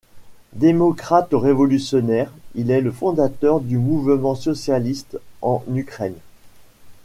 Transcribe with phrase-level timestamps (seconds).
[0.55, 6.17] Démocrate révolutionnaire, il est le fondateur du mouvement socialiste en Ukraine.